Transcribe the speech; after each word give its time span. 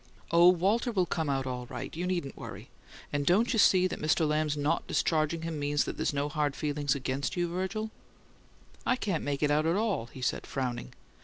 "Oh, 0.31 0.49
Walter 0.49 0.91
will 0.91 1.05
come 1.05 1.29
out 1.29 1.45
all 1.45 1.67
right; 1.67 1.95
you 1.95 2.07
needn't 2.07 2.35
worry. 2.35 2.71
And 3.13 3.23
don't 3.23 3.53
you 3.53 3.59
see 3.59 3.85
that 3.85 4.01
Mr. 4.01 4.27
Lamb's 4.27 4.57
not 4.57 4.87
discharging 4.87 5.43
him 5.43 5.59
means 5.59 5.83
there's 5.83 6.11
no 6.11 6.27
hard 6.27 6.55
feeling 6.55 6.89
against 6.95 7.37
you, 7.37 7.47
Virgil?" 7.47 7.91
"I 8.83 8.95
can't 8.95 9.23
make 9.23 9.43
it 9.43 9.51
out 9.51 9.67
at 9.67 9.75
all," 9.75 10.07
he 10.07 10.23
said, 10.23 10.47
frowning. 10.47 10.95